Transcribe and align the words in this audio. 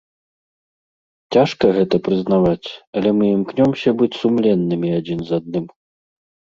Цяжка 1.37 1.65
гэта 1.77 1.95
прызнаваць, 2.09 2.69
але 2.97 3.09
мы 3.21 3.25
імкнёмся 3.37 3.89
быць 4.01 4.13
сумленнымі 4.21 4.89
адзін 4.99 5.19
з 5.31 5.41
адным. 5.41 5.65